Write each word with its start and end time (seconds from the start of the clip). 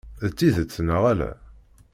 D 0.23 0.27
tidet 0.37 0.73
neɣ 0.87 1.03
ala? 1.11 1.31